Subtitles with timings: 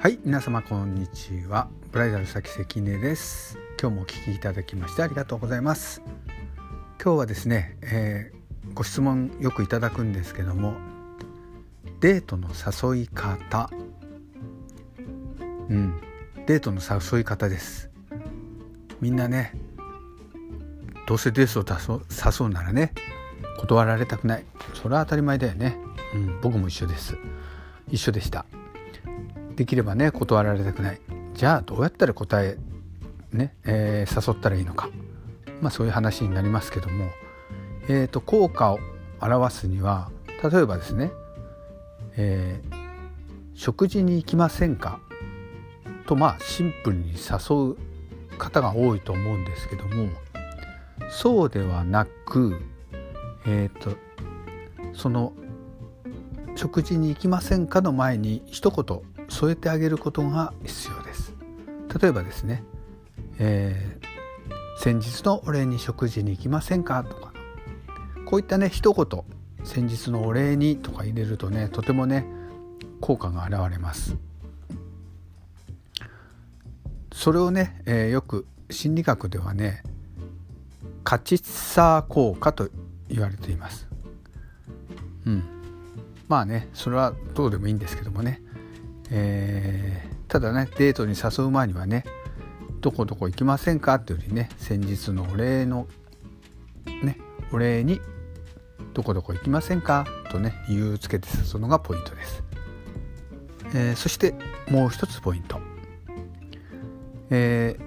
[0.00, 1.68] はい皆様こんにちは。
[1.92, 3.58] ブライダル先関根です。
[3.78, 6.00] 今日もお聞きいただきましてありがとうございます。
[7.04, 10.72] 今日はですね、えー、ご質問よくいただくんですけども
[12.00, 13.68] デートの誘い方。
[15.68, 16.00] うん
[16.46, 17.90] デートの誘い方です。
[19.02, 19.52] みんなね
[21.06, 22.94] どうせデートを誘うならね
[23.58, 24.46] 断られたくない。
[24.72, 25.76] それは当たり前だよね、
[26.14, 27.18] うん、僕も一緒です。
[27.90, 28.46] 一緒でした。
[29.60, 31.00] できればね断られたくない。
[31.34, 32.56] じゃあどうやったら答え
[33.30, 34.88] ね、えー、誘ったらいいのか。
[35.60, 37.10] まあそういう話になりますけども、
[37.86, 38.78] えーと、効果を
[39.20, 40.10] 表すには
[40.42, 41.12] 例えばですね、
[42.16, 42.74] えー、
[43.52, 44.98] 食事に行きませんか？
[46.06, 50.08] とまあシンプルに誘う方が多いと思うんですけども。
[51.10, 52.62] そうではなく
[53.44, 53.94] えっ、ー、と
[54.94, 55.34] その
[56.56, 61.34] 食事に行きませんかの前に一言添えてあげることが必要です。
[62.00, 62.62] 例えばですね、
[63.38, 67.32] えー、先日のお礼に食事に行きませんかとか。
[68.26, 69.24] こういったね一言
[69.64, 72.26] 先日のお礼にとか入れるとねとてもね
[73.00, 74.16] 効果が現れます。
[77.12, 79.82] それをね、えー、よく心理学ではね
[81.02, 82.68] カチッサー効果と
[83.08, 83.88] 言われています。
[85.26, 85.42] うん。
[86.28, 88.42] まあねそれはどうでもいいんですけどもね。
[89.10, 92.04] えー、ただねデートに誘う前にはね
[92.80, 95.86] どこどこ行きませんかっていうよりね先日のお礼の
[97.02, 97.18] ね
[97.52, 98.00] お礼に
[98.94, 102.42] どこどこ行きませんかとね理由つけて誘うのがポイントです、
[103.74, 104.34] えー、そして
[104.68, 105.60] もう一つポイント、
[107.30, 107.82] えー、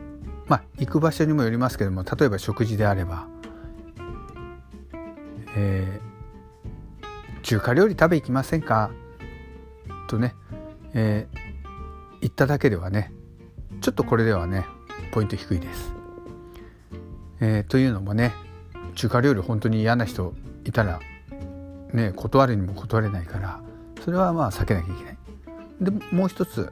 [0.47, 3.27] まあ行く場所にもよりますけども例えば食事であれば、
[5.55, 8.91] えー、中華料理食べ行きませんか
[10.07, 10.35] とね
[10.93, 11.37] えー、
[12.21, 13.11] 言っただけではね
[13.81, 14.65] ちょっとこれではね
[15.11, 15.93] ポイント低いです。
[17.39, 18.33] えー、というのもね
[18.95, 20.33] 中華料理本当に嫌な人
[20.65, 20.99] いたら
[21.91, 23.61] ね断るにも断れないから
[24.03, 25.17] それはまあ避けなきゃいけない。
[25.81, 26.71] でもう一つ、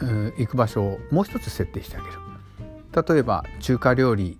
[0.00, 2.12] えー、行く場所をもう一つ設定してあげる。
[3.08, 4.38] 例えば中華料理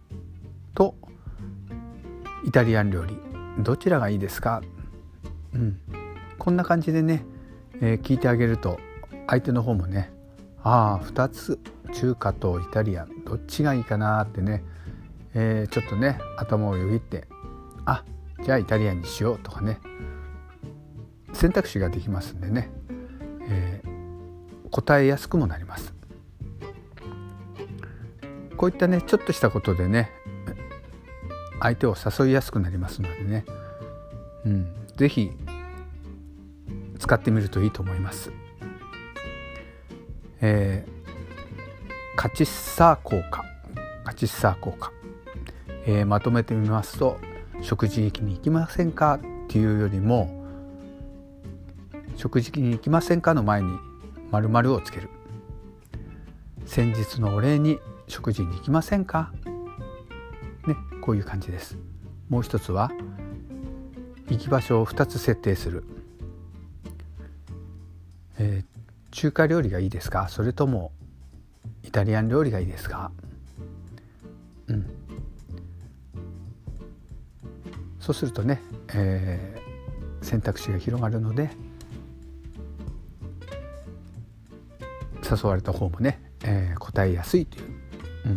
[0.75, 0.95] と
[2.45, 3.17] イタリアン料理
[3.59, 4.63] どちらがいいですか、
[5.55, 5.79] うん、
[6.39, 7.25] こんな感じでね
[7.81, 8.79] えー、聞いてあげると
[9.27, 10.11] 相手の方もね
[10.63, 11.59] ああ2つ
[11.95, 14.65] 中華とイタリアンどっちがいいかなってね、
[15.35, 17.27] えー、ちょっとね頭をよぎって
[17.87, 18.05] あ
[18.45, 19.81] じゃあイタリアンにしようとかね
[21.33, 22.71] 選択肢ができますんでね、
[23.49, 25.95] えー、答えやすくもなります。
[28.57, 30.11] こういったねちょっとしたことでね
[31.61, 33.45] 相手を誘いやすくなりますのでね、
[34.45, 35.31] うん、是非
[36.99, 38.33] 使ってみるといいと思います。
[40.41, 43.45] えー、カチッサー効果。
[44.05, 44.91] カチッサー効果、
[45.85, 47.19] えー、まとめてみますと
[47.61, 50.45] 食事に行きませんかっていうよりも
[52.17, 53.69] 食事に行きませんかの前に
[54.31, 55.11] 〇〇をつける。
[56.65, 59.31] 先日のお礼に食事に行きませんか？
[60.67, 61.77] ねこういう感じです。
[62.31, 62.91] もう一つは
[64.31, 65.85] 行き場所を2つ設定する。
[68.39, 70.29] えー、中華料理がいいですか？
[70.29, 70.93] それとも
[71.83, 73.11] イタリアン料理がいいですか？
[74.69, 74.87] うん。
[78.01, 78.63] そうするとね、
[78.95, 81.51] えー、選択肢が広がるので
[85.23, 87.65] 誘われた方もね、えー、答えやすいという、
[88.27, 88.29] う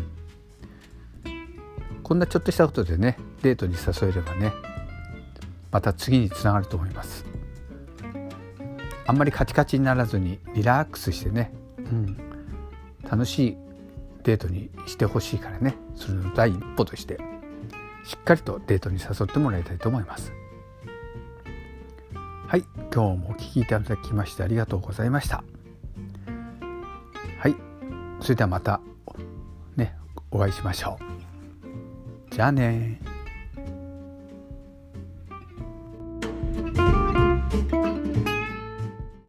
[1.29, 4.51] ん、こんなちょっとしたことでねデートに誘えればね
[5.72, 7.31] また次につながると思います。
[9.06, 12.17] あんまりカチカチにならずにリラックスしてね、うん、
[13.09, 13.57] 楽しい
[14.23, 17.19] デートにしてほしいからねそれの第一歩として
[18.06, 20.33] しっかりとデートに誘ってもらいたいと思います。
[22.48, 25.44] はい今日もお聴きいただきましてありがとうございました。
[27.39, 27.56] はい
[28.19, 28.81] それではまた
[29.77, 29.95] ね
[30.31, 31.00] お会いしましょ
[32.30, 32.33] う。
[32.33, 33.01] じゃあね